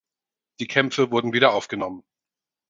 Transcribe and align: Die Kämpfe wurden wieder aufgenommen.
Die 0.59 0.65
Kämpfe 0.67 1.11
wurden 1.11 1.31
wieder 1.31 1.53
aufgenommen. 1.53 2.03